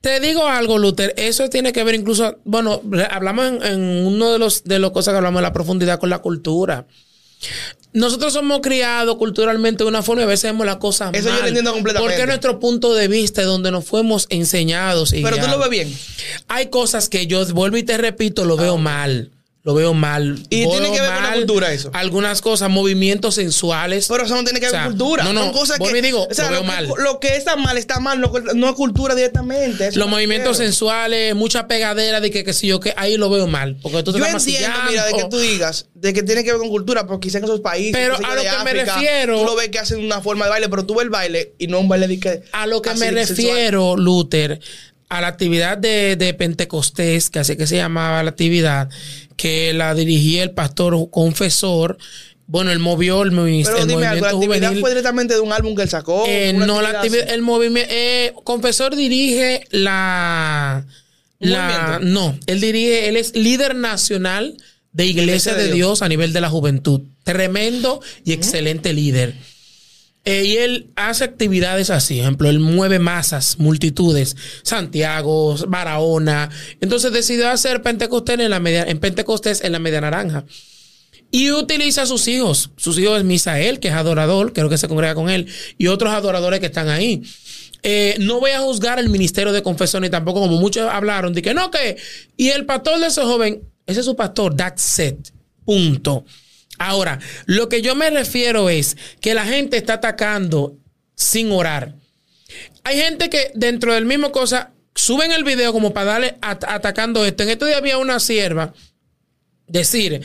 Te 0.02 0.20
digo 0.20 0.46
algo, 0.46 0.76
Luther. 0.76 1.14
Eso 1.16 1.48
tiene 1.48 1.72
que 1.72 1.82
ver 1.84 1.94
incluso, 1.94 2.38
bueno, 2.44 2.82
hablamos 3.10 3.46
en, 3.46 3.62
en 3.62 3.80
uno 4.06 4.30
de 4.32 4.38
los 4.38 4.64
de 4.64 4.78
las 4.78 4.90
cosas 4.90 5.12
que 5.12 5.16
hablamos 5.16 5.38
de 5.38 5.42
la 5.44 5.52
profundidad 5.54 5.98
con 5.98 6.10
la 6.10 6.18
cultura. 6.18 6.86
Nosotros 7.92 8.32
somos 8.32 8.60
criados 8.60 9.16
culturalmente 9.16 9.84
de 9.84 9.88
una 9.88 10.02
forma 10.02 10.22
y 10.22 10.24
a 10.24 10.28
veces 10.28 10.50
vemos 10.50 10.66
las 10.66 10.78
cosas 10.78 11.10
Eso 11.14 11.28
yo 11.28 11.40
lo 11.40 11.46
entiendo 11.46 11.72
completamente. 11.72 12.10
Porque 12.10 12.22
es 12.22 12.26
nuestro 12.26 12.58
punto 12.58 12.92
de 12.92 13.06
vista 13.06 13.42
es 13.42 13.46
donde 13.46 13.70
nos 13.70 13.84
fuimos 13.84 14.26
enseñados. 14.30 15.12
Y 15.12 15.22
Pero 15.22 15.38
tú 15.38 15.46
lo 15.46 15.60
ves 15.60 15.70
bien. 15.70 15.96
Hay 16.48 16.70
cosas 16.70 17.08
que 17.08 17.28
yo 17.28 17.46
vuelvo 17.54 17.76
y 17.76 17.84
te 17.84 17.96
repito, 17.96 18.44
lo 18.44 18.56
veo 18.56 18.78
mal. 18.78 19.30
Lo 19.64 19.72
veo 19.72 19.94
mal. 19.94 20.38
Y 20.50 20.68
tiene 20.68 20.92
que 20.92 21.00
ver 21.00 21.10
con 21.14 21.22
la 21.22 21.32
cultura 21.32 21.72
eso. 21.72 21.90
Algunas 21.94 22.42
cosas, 22.42 22.68
movimientos 22.68 23.36
sensuales. 23.36 24.08
Pero 24.10 24.24
eso 24.24 24.34
no 24.34 24.44
tiene 24.44 24.60
que 24.60 24.66
ver 24.66 24.74
O 24.74 24.76
sea, 24.76 24.84
con 24.84 24.92
cultura. 24.98 25.24
no, 25.24 25.32
no, 25.32 25.44
Son 25.44 25.52
cosas 25.54 25.78
que. 25.78 26.02
digo, 26.02 26.28
o 26.30 26.34
sea, 26.34 26.44
lo 26.46 26.50
veo 26.50 26.64
mal. 26.64 26.86
Lo 26.98 27.18
que 27.18 27.34
está 27.34 27.56
mal 27.56 27.78
está 27.78 27.98
mal, 27.98 28.20
no, 28.20 28.30
no 28.54 28.68
es 28.68 28.74
cultura 28.74 29.14
directamente. 29.14 29.90
los 29.92 30.06
movimientos 30.06 30.58
sensuales, 30.58 31.34
mucha 31.34 31.66
pegadera 31.66 32.20
de 32.20 32.30
que, 32.30 32.44
que 32.44 32.52
si 32.52 32.66
yo 32.66 32.78
que 32.78 32.92
ahí 32.98 33.16
lo 33.16 33.30
veo 33.30 33.46
mal. 33.46 33.78
Porque 33.80 34.02
tú 34.02 34.12
te 34.12 34.18
Yo 34.18 34.26
entiendo, 34.26 34.76
mira, 34.86 35.06
de 35.06 35.14
que 35.14 35.24
tú 35.30 35.38
digas, 35.38 35.86
de 35.94 36.12
que 36.12 36.22
tiene 36.22 36.44
que 36.44 36.50
ver 36.52 36.60
con 36.60 36.68
cultura, 36.68 37.06
porque 37.06 37.28
quizás 37.28 37.38
en 37.38 37.44
esos 37.44 37.60
países. 37.60 37.92
Pero 37.94 38.16
a 38.16 38.34
lo 38.34 38.42
que 38.42 38.64
me 38.64 38.74
refiero- 38.74 39.38
Tú 39.38 39.44
lo 39.46 39.54
ves 39.56 39.70
que 39.70 39.78
hacen 39.78 40.04
una 40.04 40.20
forma 40.20 40.44
de 40.44 40.50
baile, 40.50 40.68
pero 40.68 40.84
tú 40.84 40.94
ves 40.94 41.04
el 41.04 41.10
baile 41.10 41.54
y 41.58 41.68
no 41.68 41.80
un 41.80 41.88
baile 41.88 42.06
de 42.06 42.20
que. 42.20 42.42
A 42.52 42.66
lo 42.66 42.82
que 42.82 42.92
me 42.96 43.10
refiero, 43.10 43.96
Luther, 43.96 44.60
a 45.08 45.20
la 45.20 45.28
actividad 45.28 45.78
de, 45.78 46.16
de 46.16 46.34
Pentecostés, 46.34 47.30
que 47.30 47.38
así 47.38 47.56
que 47.56 47.66
se 47.66 47.76
llamaba 47.76 48.22
la 48.22 48.30
actividad, 48.30 48.88
que 49.36 49.72
la 49.72 49.94
dirigía 49.94 50.42
el 50.42 50.52
pastor 50.52 51.10
confesor. 51.10 51.98
Bueno, 52.46 52.72
él 52.72 52.78
movió 52.78 53.22
el, 53.22 53.30
Pero 53.30 53.78
el 53.78 53.88
dime 53.88 54.06
algo, 54.06 54.26
la 54.26 54.32
movimiento 54.32 54.36
actividad 54.36 54.66
juvenil. 54.68 54.80
fue 54.80 54.90
directamente 54.90 55.34
de 55.34 55.40
un 55.40 55.52
álbum 55.52 55.74
que 55.74 55.82
él 55.82 55.88
sacó. 55.88 56.24
Eh, 56.26 56.52
no, 56.52 56.82
la 56.82 56.90
actividad 56.90 57.30
el 57.30 57.42
movimiento. 57.42 57.90
eh, 57.90 58.34
confesor 58.44 58.96
dirige 58.96 59.64
la. 59.70 60.84
¿Un 61.38 61.50
la 61.50 61.98
movimiento? 61.98 62.20
no, 62.20 62.38
él 62.46 62.60
dirige, 62.60 63.08
él 63.08 63.16
es 63.16 63.34
líder 63.34 63.74
nacional 63.74 64.56
de 64.92 65.06
Iglesia, 65.06 65.52
Iglesia 65.52 65.54
de. 65.54 65.72
Dios. 65.72 66.02
a 66.02 66.08
nivel 66.08 66.32
de 66.32 66.40
la 66.42 66.50
juventud. 66.50 67.00
Tremendo 67.24 68.00
y 68.24 68.32
excelente 68.32 68.92
líder. 68.92 69.34
Eh, 70.26 70.44
y 70.44 70.56
él 70.56 70.90
hace 70.96 71.24
actividades 71.24 71.90
así, 71.90 72.18
ejemplo, 72.18 72.48
él 72.48 72.58
mueve 72.58 72.98
masas, 72.98 73.58
multitudes, 73.58 74.36
Santiago, 74.62 75.54
Barahona. 75.68 76.48
Entonces 76.80 77.12
decidió 77.12 77.50
hacer 77.50 77.82
Pentecostés 77.82 78.40
en 78.40 78.50
la 78.50 78.58
media, 78.58 78.84
en 78.84 78.98
Pentecostés 79.00 79.62
en 79.62 79.72
la 79.72 79.78
media 79.78 80.00
naranja. 80.00 80.44
Y 81.30 81.50
utiliza 81.50 82.02
a 82.02 82.06
sus 82.06 82.26
hijos. 82.28 82.70
Sus 82.76 82.98
hijos 82.98 83.18
es 83.18 83.24
Misael, 83.24 83.80
que 83.80 83.88
es 83.88 83.94
adorador, 83.94 84.52
creo 84.52 84.70
que 84.70 84.78
se 84.78 84.88
congrega 84.88 85.14
con 85.14 85.28
él, 85.28 85.46
y 85.76 85.88
otros 85.88 86.12
adoradores 86.14 86.60
que 86.60 86.66
están 86.66 86.88
ahí. 86.88 87.22
Eh, 87.82 88.16
no 88.20 88.40
voy 88.40 88.52
a 88.52 88.60
juzgar 88.60 88.98
el 88.98 89.10
ministerio 89.10 89.52
de 89.52 89.62
confesión 89.62 90.04
y 90.04 90.10
tampoco 90.10 90.40
como 90.40 90.56
muchos 90.58 90.88
hablaron 90.90 91.34
de 91.34 91.42
que 91.42 91.52
no, 91.52 91.70
que... 91.70 91.98
Y 92.34 92.48
el 92.48 92.64
pastor 92.64 92.98
de 92.98 93.08
ese 93.08 93.20
joven, 93.22 93.62
ese 93.86 94.00
es 94.00 94.06
su 94.06 94.16
pastor, 94.16 94.54
it. 94.54 95.28
Punto. 95.66 96.24
Ahora, 96.78 97.18
lo 97.46 97.68
que 97.68 97.82
yo 97.82 97.94
me 97.94 98.10
refiero 98.10 98.68
es 98.68 98.96
que 99.20 99.34
la 99.34 99.44
gente 99.44 99.76
está 99.76 99.94
atacando 99.94 100.76
sin 101.14 101.50
orar. 101.52 101.94
Hay 102.82 102.98
gente 102.98 103.30
que 103.30 103.50
dentro 103.54 103.94
del 103.94 104.04
mismo 104.06 104.32
cosa 104.32 104.72
suben 104.94 105.32
el 105.32 105.44
video 105.44 105.72
como 105.72 105.92
para 105.94 106.12
darle 106.12 106.36
at- 106.40 106.64
atacando 106.68 107.24
esto. 107.24 107.42
En 107.42 107.50
este 107.50 107.66
día 107.66 107.78
había 107.78 107.98
una 107.98 108.20
sierva 108.20 108.74
decir, 109.66 110.20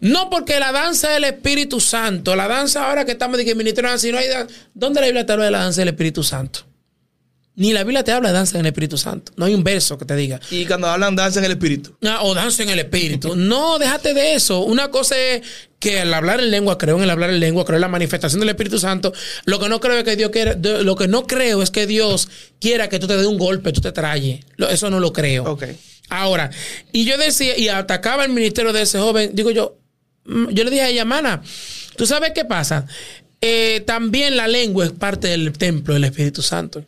no 0.00 0.28
porque 0.30 0.58
la 0.58 0.72
danza 0.72 1.10
del 1.10 1.24
Espíritu 1.24 1.78
Santo, 1.80 2.34
la 2.34 2.48
danza 2.48 2.88
ahora 2.88 3.04
que 3.04 3.12
estamos 3.12 3.38
de 3.38 3.44
que 3.44 3.54
ministro 3.54 3.96
si 3.98 4.10
no 4.10 4.18
hay 4.18 4.28
dan- 4.28 4.48
¿dónde 4.74 5.00
la 5.00 5.06
Biblia 5.06 5.24
habla 5.28 5.44
de 5.44 5.50
la 5.50 5.58
danza 5.60 5.80
del 5.82 5.88
Espíritu 5.88 6.22
Santo? 6.24 6.66
Ni 7.54 7.72
la 7.74 7.84
Biblia 7.84 8.02
te 8.02 8.12
habla 8.12 8.30
de 8.30 8.34
danza 8.34 8.56
en 8.56 8.60
el 8.64 8.68
Espíritu 8.68 8.96
Santo. 8.96 9.32
No 9.36 9.44
hay 9.44 9.54
un 9.54 9.62
verso 9.62 9.98
que 9.98 10.06
te 10.06 10.16
diga. 10.16 10.40
Y 10.50 10.64
cuando 10.64 10.86
hablan, 10.88 11.14
danza 11.14 11.38
en 11.38 11.44
el 11.44 11.52
espíritu. 11.52 11.94
Ah, 12.02 12.20
o 12.22 12.34
danza 12.34 12.62
en 12.62 12.70
el 12.70 12.78
espíritu. 12.78 13.36
No, 13.36 13.78
déjate 13.78 14.14
de 14.14 14.34
eso. 14.34 14.60
Una 14.60 14.90
cosa 14.90 15.18
es 15.18 15.42
que 15.78 16.00
al 16.00 16.14
hablar 16.14 16.40
en 16.40 16.50
lengua, 16.50 16.78
creo 16.78 16.96
en 16.96 17.02
el 17.02 17.10
hablar 17.10 17.28
en 17.28 17.40
lengua, 17.40 17.64
creo 17.66 17.76
en 17.76 17.82
la 17.82 17.88
manifestación 17.88 18.40
del 18.40 18.48
Espíritu 18.48 18.78
Santo. 18.78 19.12
Lo 19.44 19.58
que 19.58 19.68
no 19.68 19.80
creo 19.80 19.98
es 19.98 20.04
que 20.04 20.16
Dios 20.16 20.30
quiera, 20.30 20.54
lo 20.54 20.96
que 20.96 21.08
no 21.08 21.26
creo 21.26 21.60
es 21.60 21.70
que 21.70 21.86
Dios 21.86 22.28
quiera 22.58 22.88
que 22.88 22.98
tú 22.98 23.06
te 23.06 23.16
dé 23.16 23.26
un 23.26 23.36
golpe, 23.36 23.72
tú 23.72 23.80
te 23.80 23.92
trayes. 23.92 24.40
Eso 24.70 24.88
no 24.88 24.98
lo 24.98 25.12
creo. 25.12 25.44
Ok. 25.44 25.64
Ahora, 26.08 26.50
y 26.92 27.04
yo 27.04 27.18
decía, 27.18 27.58
y 27.58 27.68
atacaba 27.68 28.24
el 28.24 28.32
ministerio 28.32 28.72
de 28.72 28.82
ese 28.82 28.98
joven, 28.98 29.32
digo 29.34 29.50
yo, 29.50 29.76
mm, 30.24 30.50
yo 30.50 30.64
le 30.64 30.70
dije 30.70 30.82
a 30.82 30.88
ella, 30.88 31.04
mana, 31.04 31.42
¿tú 31.96 32.06
sabes 32.06 32.32
qué 32.34 32.44
pasa? 32.44 32.86
Eh, 33.40 33.82
también 33.86 34.36
la 34.36 34.46
lengua 34.46 34.84
es 34.84 34.92
parte 34.92 35.28
del 35.28 35.52
templo 35.52 35.94
del 35.94 36.04
Espíritu 36.04 36.42
Santo. 36.42 36.84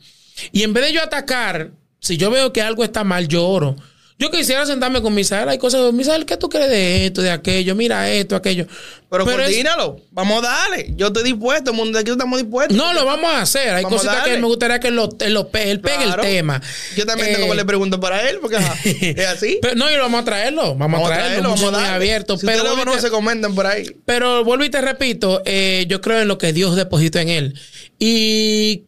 Y 0.53 0.63
en 0.63 0.73
vez 0.73 0.85
de 0.87 0.93
yo 0.93 1.03
atacar, 1.03 1.71
si 2.01 2.17
yo 2.17 2.31
veo 2.31 2.53
que 2.53 2.63
algo 2.63 2.85
está 2.85 3.05
mal, 3.05 3.29
yo 3.29 3.47
oro. 3.47 3.77
Yo 4.17 4.31
quisiera 4.31 4.65
sentarme 4.65 5.03
con 5.03 5.13
Misael, 5.13 5.49
hay 5.49 5.59
cosas, 5.59 5.93
Misael, 5.93 6.25
¿qué 6.25 6.37
tú 6.37 6.49
crees 6.49 6.71
de 6.71 7.07
esto, 7.07 7.21
de 7.21 7.33
aquello? 7.33 7.75
Mira 7.75 8.09
esto, 8.09 8.37
aquello. 8.37 8.65
Pero, 9.11 9.25
es- 9.25 9.31
coordínalo. 9.37 9.97
Vamos 10.13 10.39
a 10.39 10.47
darle. 10.49 10.93
Yo 10.97 11.09
estoy 11.09 11.25
dispuesto. 11.25 11.73
El 11.73 11.77
mundo 11.77 11.99
de 11.99 12.03
aquí 12.03 12.13
estamos 12.13 12.41
dispuestos. 12.41 12.77
no, 12.77 12.93
lo 12.95 13.05
vamos 13.05 13.29
a 13.33 13.41
hacer. 13.43 13.75
Hay 13.75 13.83
Vamos 13.83 14.03
cositas 14.03 14.25
que 14.25 14.39
me 14.39 14.47
gustaría 14.47 14.79
que 14.79 14.89
él, 14.89 14.95
lo, 14.97 15.09
él, 15.19 15.35
lo 15.35 15.51
él 15.55 15.81
pegue 15.81 16.05
el 16.05 16.15
tema. 16.17 16.63
Yo 16.97 17.05
también 17.07 17.33
tengo 17.33 17.47
Eh, 17.47 17.51
que 17.51 17.57
le 17.57 17.65
pregunto 17.65 17.99
para 17.99 18.29
él, 18.31 18.39
porque 18.41 18.57
ajá, 18.59 18.77
es 18.85 19.27
así. 19.27 19.59
Pero, 19.61 19.75
no, 19.75 19.91
y 19.91 19.95
lo 19.97 20.03
vamos 20.03 20.21
a 20.23 20.25
traerlo. 20.25 20.77
Vamos, 20.77 21.03
a 21.03 21.07
traerlo. 21.13 21.49
vamos 21.51 21.63
a 21.65 21.71
darle. 21.73 21.89
abierto. 21.89 22.39
Si 22.39 22.47
pero, 22.47 22.63
lo 22.63 22.77
conoce, 22.77 23.03
te- 23.03 23.11
comenten 23.11 23.53
por 23.57 23.67
ahí. 23.67 23.85
pero 24.05 24.45
vuelvo 24.45 24.65
y 24.65 24.71
te 24.71 24.81
repito, 24.81 25.43
eh, 25.45 25.87
yo 25.89 26.01
creo 26.01 26.21
en 26.23 26.29
lo 26.29 26.39
que 26.39 26.53
Dios 26.53 26.77
depositó 26.77 27.19
en 27.19 27.31
él. 27.31 27.61
Y 27.99 28.85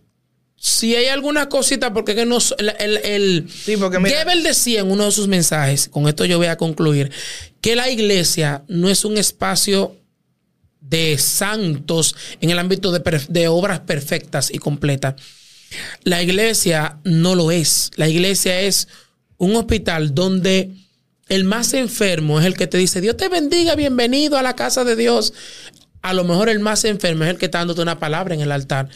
si 0.67 0.97
hay 0.97 1.07
alguna 1.07 1.49
cosita, 1.49 1.93
porque 1.93 2.17
que 2.17 2.27
no, 2.27 2.39
el, 2.59 2.73
el, 2.81 2.97
el 3.05 3.49
Sí, 3.49 3.77
porque 3.77 4.01
mira- 4.01 4.25
Goebbels 4.25 4.43
decía 4.43 4.81
en 4.81 4.91
uno 4.91 5.05
de 5.05 5.13
sus 5.13 5.29
mensajes, 5.29 5.89
con 5.89 6.09
esto 6.09 6.25
yo 6.25 6.39
voy 6.39 6.49
a 6.49 6.57
concluir, 6.57 7.13
que 7.61 7.77
la 7.77 7.89
iglesia 7.89 8.65
no 8.67 8.89
es 8.91 9.05
un 9.05 9.17
espacio 9.17 9.97
de 10.81 11.19
santos 11.19 12.17
en 12.41 12.51
el 12.51 12.59
ámbito 12.59 12.91
de, 12.91 13.01
de 13.29 13.47
obras 13.47 13.81
perfectas 13.81 14.51
y 14.53 14.59
completas. 14.59 15.15
La 16.03 16.21
iglesia 16.21 16.99
no 17.05 17.37
lo 17.37 17.53
es. 17.53 17.93
La 17.95 18.09
iglesia 18.09 18.61
es 18.61 18.89
un 19.37 19.55
hospital 19.55 20.15
donde 20.17 20.73
el 21.29 21.45
más 21.45 21.75
enfermo 21.75 22.41
es 22.41 22.47
el 22.47 22.57
que 22.57 22.67
te 22.67 22.79
dice, 22.79 23.01
Dios 23.01 23.17
te 23.17 23.29
bendiga, 23.29 23.77
bienvenido 23.77 24.37
a 24.37 24.43
la 24.43 24.57
casa 24.57 24.83
de 24.83 24.97
Dios. 24.97 25.33
A 26.03 26.13
lo 26.13 26.25
mejor 26.25 26.49
el 26.49 26.59
más 26.59 26.85
enfermo 26.85 27.23
es 27.25 27.31
el 27.31 27.39
que 27.39 27.45
está 27.47 27.59
dándote 27.59 27.83
una 27.83 27.99
palabra 28.01 28.35
en 28.35 28.41
el 28.41 28.51
altar, 28.53 28.89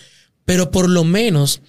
pero 0.51 0.73
por 0.73 0.89
lo 0.91 1.05
menos 1.05 1.61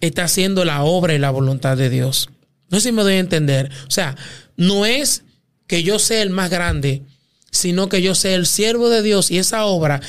está 0.00 0.22
haciendo 0.22 0.64
la 0.64 0.84
obra 0.84 1.12
y 1.12 1.18
la 1.18 1.30
voluntad 1.30 1.76
de 1.76 1.90
Dios. 1.90 2.28
No 2.70 2.78
sé 2.78 2.90
si 2.90 2.92
me 2.92 3.02
doy 3.02 3.14
a 3.14 3.18
entender. 3.18 3.68
O 3.88 3.90
sea, 3.90 4.14
no 4.56 4.86
es 4.86 5.24
que 5.66 5.82
yo 5.82 5.98
sea 5.98 6.22
el 6.22 6.30
más 6.30 6.48
grande, 6.48 7.02
sino 7.50 7.88
que 7.88 8.00
yo 8.00 8.14
sea 8.14 8.36
el 8.36 8.46
siervo 8.46 8.90
de 8.90 9.02
Dios 9.02 9.32
y 9.32 9.38
esa 9.38 9.64
obra, 9.64 10.00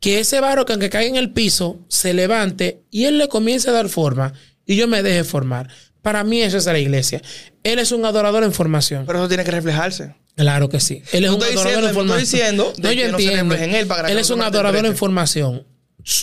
que 0.00 0.18
ese 0.18 0.40
barro 0.40 0.66
que 0.66 0.72
aunque 0.72 0.90
caiga 0.90 1.10
en 1.10 1.14
el 1.14 1.30
piso, 1.30 1.78
se 1.86 2.12
levante 2.12 2.80
y 2.90 3.04
él 3.04 3.18
le 3.18 3.28
comience 3.28 3.70
a 3.70 3.72
dar 3.72 3.88
forma 3.88 4.32
y 4.66 4.74
yo 4.74 4.88
me 4.88 5.04
deje 5.04 5.22
formar. 5.22 5.68
Para 6.02 6.24
mí 6.24 6.42
eso 6.42 6.58
es 6.58 6.66
la 6.66 6.80
iglesia. 6.80 7.22
Él 7.62 7.78
es 7.78 7.92
un 7.92 8.04
adorador 8.04 8.42
en 8.42 8.52
formación. 8.52 9.06
Pero 9.06 9.20
eso 9.20 9.28
tiene 9.28 9.44
que 9.44 9.52
reflejarse. 9.52 10.12
Claro 10.34 10.68
que 10.68 10.80
sí. 10.80 11.04
Él 11.12 11.22
es 11.22 11.30
No 11.30 11.36
un 11.36 11.42
adorador 11.44 11.66
diciendo- 11.66 11.78
en 11.88 11.94
no 11.94 11.94
formación. 11.94 12.24
estoy 12.24 12.38
diciendo 12.40 12.72
No, 12.78 12.90
yo 12.92 13.02
que 13.04 13.08
no 13.12 13.18
se 13.18 13.24
entiendo. 13.26 13.54
en 13.54 13.74
él 13.76 13.86
para 13.86 14.06
que 14.06 14.12
él 14.12 14.18
es 14.18 14.30
un 14.30 14.42
adorador 14.42 14.84
en 14.86 14.96
formación. 14.96 15.64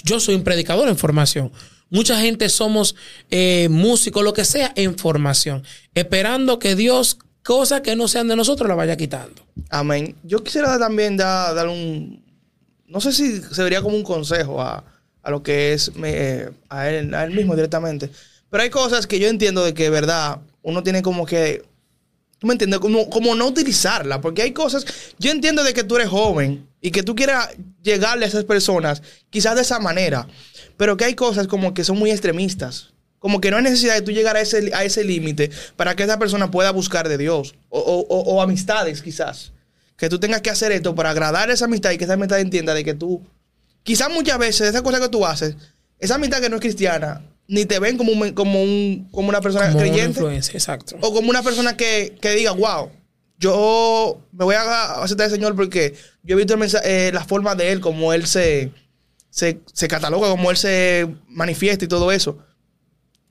Yo 0.03 0.19
soy 0.19 0.35
un 0.35 0.43
predicador 0.43 0.87
en 0.89 0.97
formación. 0.97 1.51
Mucha 1.89 2.19
gente 2.19 2.49
somos 2.49 2.95
eh, 3.29 3.67
músicos, 3.69 4.23
lo 4.23 4.33
que 4.33 4.45
sea, 4.45 4.71
en 4.75 4.97
formación. 4.97 5.63
Esperando 5.93 6.57
que 6.57 6.75
Dios, 6.75 7.19
cosas 7.43 7.81
que 7.81 7.95
no 7.95 8.07
sean 8.07 8.27
de 8.27 8.35
nosotros, 8.35 8.67
la 8.67 8.75
vaya 8.75 8.97
quitando. 8.97 9.45
Amén. 9.69 10.15
Yo 10.23 10.43
quisiera 10.43 10.79
también 10.79 11.17
da- 11.17 11.53
dar 11.53 11.67
un. 11.67 12.23
No 12.87 12.99
sé 13.01 13.11
si 13.11 13.41
se 13.41 13.63
vería 13.63 13.81
como 13.81 13.95
un 13.95 14.03
consejo 14.03 14.61
a, 14.61 14.83
a 15.21 15.31
lo 15.31 15.43
que 15.43 15.73
es 15.73 15.91
a, 16.69 16.89
él, 16.89 17.13
a 17.13 17.25
él 17.25 17.31
mismo 17.31 17.55
directamente. 17.55 18.09
Pero 18.49 18.63
hay 18.63 18.69
cosas 18.69 19.05
que 19.07 19.19
yo 19.19 19.27
entiendo 19.27 19.63
de 19.63 19.73
que, 19.73 19.89
verdad, 19.89 20.39
uno 20.61 20.81
tiene 20.83 21.01
como 21.01 21.25
que. 21.25 21.63
¿Tú 22.39 22.47
me 22.47 22.53
entiendes? 22.53 22.79
Como, 22.79 23.09
como 23.09 23.35
no 23.35 23.47
utilizarla. 23.47 24.19
Porque 24.21 24.41
hay 24.41 24.51
cosas. 24.51 24.85
Yo 25.19 25.29
entiendo 25.31 25.63
de 25.63 25.73
que 25.73 25.83
tú 25.83 25.95
eres 25.97 26.09
joven 26.09 26.67
y 26.83 26.91
que 26.91 27.01
tú 27.01 27.15
quieras 27.15 27.49
llegarle 27.81 28.25
a 28.25 28.27
esas 28.27 28.43
personas, 28.43 29.01
quizás 29.31 29.55
de 29.55 29.61
esa 29.61 29.79
manera. 29.79 30.27
Pero 30.77 30.97
que 30.97 31.05
hay 31.05 31.15
cosas 31.15 31.47
como 31.47 31.73
que 31.73 31.83
son 31.83 31.97
muy 31.97 32.11
extremistas. 32.11 32.89
Como 33.19 33.39
que 33.39 33.49
no 33.49 33.57
hay 33.57 33.63
necesidad 33.63 33.95
de 33.95 34.01
tú 34.01 34.11
llegar 34.11 34.35
a 34.35 34.41
ese, 34.41 34.69
a 34.75 34.83
ese 34.83 35.03
límite 35.05 35.49
para 35.77 35.95
que 35.95 36.03
esa 36.03 36.19
persona 36.19 36.51
pueda 36.51 36.71
buscar 36.71 37.07
de 37.07 37.17
Dios. 37.17 37.55
O, 37.69 37.79
o- 37.79 38.05
o- 38.09 38.33
o 38.35 38.41
amistades, 38.41 39.01
quizás. 39.01 39.53
Que 39.95 40.09
tú 40.09 40.19
tengas 40.19 40.41
que 40.41 40.49
hacer 40.49 40.73
esto 40.73 40.93
para 40.93 41.11
agradar 41.11 41.49
a 41.49 41.53
esa 41.53 41.65
amistad 41.65 41.91
y 41.91 41.97
que 41.97 42.03
esa 42.03 42.13
amistad 42.13 42.39
entienda 42.41 42.73
de 42.73 42.83
que 42.83 42.93
tú. 42.93 43.21
Quizás 43.83 44.09
muchas 44.11 44.37
veces 44.37 44.67
esa 44.67 44.81
cosa 44.81 44.99
que 44.99 45.07
tú 45.09 45.25
haces, 45.25 45.55
esa 45.99 46.15
amistad 46.15 46.41
que 46.41 46.49
no 46.49 46.57
es 46.57 46.61
cristiana, 46.61 47.21
ni 47.47 47.65
te 47.65 47.79
ven 47.79 47.97
como, 47.97 48.11
un, 48.11 48.31
como, 48.33 48.61
un, 48.61 49.07
como 49.11 49.29
una 49.29 49.39
persona 49.39 49.67
Como 49.67 49.77
una 49.77 49.87
creyente. 49.87 50.19
influencia, 50.19 50.53
exacto. 50.53 50.97
O 50.99 51.13
como 51.13 51.29
una 51.29 51.43
persona 51.43 51.77
que, 51.77 52.15
que 52.19 52.31
diga, 52.31 52.51
wow, 52.51 52.89
yo 53.43 54.21
me 54.31 54.45
voy 54.45 54.55
a 54.55 55.03
aceptar 55.03 55.25
al 55.25 55.31
Señor 55.31 55.55
porque 55.55 55.95
yo 56.23 56.35
he 56.35 56.43
visto 56.43 56.55
eh, 56.83 57.11
la 57.13 57.25
forma 57.25 57.55
de 57.55 57.71
Él, 57.73 57.81
como 57.81 58.13
Él 58.13 58.25
se, 58.25 58.71
se, 59.29 59.59
se 59.73 59.87
cataloga, 59.89 60.29
como 60.29 60.49
Él 60.49 60.55
se 60.57 61.07
manifiesta 61.27 61.83
y 61.83 61.89
todo 61.89 62.11
eso. 62.11 62.37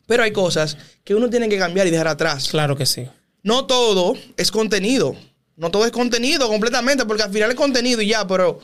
Pero 0.06 0.22
hay 0.22 0.32
cosas 0.32 0.76
que 1.02 1.14
uno 1.14 1.30
tiene 1.30 1.48
que 1.48 1.58
cambiar 1.58 1.86
y 1.86 1.90
dejar 1.90 2.08
atrás. 2.08 2.48
Claro 2.48 2.76
que 2.76 2.84
sí. 2.84 3.08
No 3.42 3.64
todo 3.66 4.14
es 4.36 4.50
contenido. 4.50 5.16
No 5.56 5.70
todo 5.70 5.86
es 5.86 5.92
contenido 5.92 6.46
completamente, 6.48 7.06
porque 7.06 7.22
al 7.22 7.32
final 7.32 7.50
es 7.50 7.56
contenido 7.56 8.02
y 8.02 8.08
ya, 8.08 8.26
pero 8.26 8.58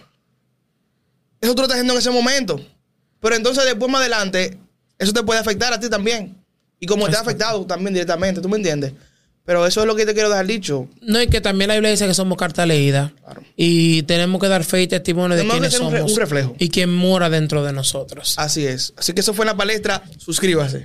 eso 1.41 1.55
tú 1.55 1.63
lo 1.63 1.67
estás 1.67 1.77
haciendo 1.77 1.95
en 1.95 1.99
ese 2.01 2.11
momento. 2.11 2.61
Pero 3.21 3.37
entonces 3.37 3.65
después 3.65 3.91
más 3.91 4.01
adelante, 4.03 4.59
eso 4.99 5.13
te 5.13 5.23
puede 5.23 5.41
afectar 5.41 5.73
a 5.73 5.81
ti 5.81 5.89
también. 5.89 6.37
Y 6.81 6.87
como 6.87 7.05
te 7.07 7.11
ha 7.11 7.21
Exacto. 7.21 7.31
afectado 7.31 7.67
también 7.67 7.95
directamente, 7.95 8.41
¿tú 8.41 8.49
me 8.49 8.57
entiendes? 8.57 8.93
Pero 9.49 9.67
eso 9.67 9.81
es 9.81 9.87
lo 9.87 9.97
que 9.97 10.05
te 10.05 10.13
quiero 10.13 10.29
dejar 10.29 10.47
dicho. 10.47 10.89
No, 11.01 11.23
y 11.23 11.27
que 11.27 11.41
también 11.41 11.69
la 11.69 11.75
Biblia 11.75 11.91
dice 11.91 12.07
que 12.07 12.13
somos 12.13 12.37
carta 12.37 12.67
leída. 12.67 13.15
Claro. 13.25 13.43
Y 13.57 14.03
tenemos 14.03 14.39
que 14.43 14.47
dar 14.49 14.63
fe 14.63 14.83
y 14.83 14.89
testimonio 14.89 15.39
de 15.39 15.47
quiénes 15.49 15.73
ser 15.73 15.81
un 15.81 15.91
re- 15.91 15.99
somos. 16.01 16.13
un 16.13 16.19
reflejo. 16.19 16.55
Y 16.59 16.69
quién 16.69 16.93
mora 16.95 17.31
dentro 17.31 17.65
de 17.65 17.73
nosotros. 17.73 18.35
Así 18.37 18.67
es. 18.67 18.93
Así 18.99 19.15
que 19.15 19.21
eso 19.21 19.33
fue 19.33 19.47
la 19.47 19.57
palestra. 19.57 20.03
Suscríbase. 20.19 20.85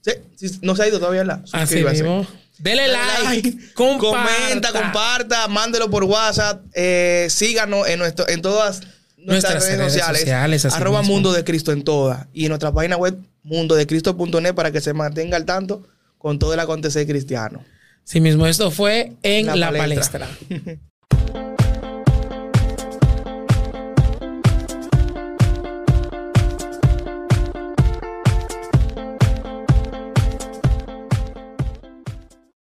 Sí, 0.00 0.10
sí, 0.34 0.58
no 0.62 0.74
se 0.74 0.82
ha 0.82 0.88
ido 0.88 0.98
todavía. 0.98 1.22
Así 1.52 1.56
Suscríbase. 1.60 2.02
mismo. 2.02 2.26
Dele 2.58 2.88
like, 2.88 3.56
comparta. 3.74 4.34
comenta, 4.36 4.72
comparta, 4.72 5.46
mándelo 5.46 5.88
por 5.88 6.02
WhatsApp, 6.02 6.60
eh, 6.74 7.28
síganos 7.30 7.86
en 7.86 8.00
nuestro, 8.00 8.28
en 8.28 8.42
todas 8.42 8.80
nuestras, 9.16 9.54
Nuestras 9.54 9.62
redes, 9.64 9.78
redes 9.78 9.92
sociales, 9.92 10.20
sociales, 10.22 10.64
así 10.64 10.76
arroba 10.76 10.98
mismo. 11.02 11.14
Mundo 11.14 11.32
de 11.32 11.44
Cristo 11.44 11.70
en 11.70 11.84
todas 11.84 12.26
y 12.32 12.42
en 12.44 12.48
nuestra 12.48 12.72
página 12.72 12.96
web 12.96 13.16
mundodecristo.net 13.44 14.54
para 14.54 14.70
que 14.72 14.80
se 14.80 14.92
mantenga 14.92 15.36
al 15.36 15.44
tanto 15.44 15.86
con 16.18 16.38
todo 16.40 16.54
el 16.54 16.60
acontecer 16.60 17.06
cristiano. 17.06 17.64
Sí 18.04 18.20
mismo, 18.20 18.46
esto 18.46 18.70
fue 18.70 19.12
en 19.22 19.46
La 19.46 19.56
la 19.56 19.72
palestra. 19.72 20.26
palestra. 20.48 20.78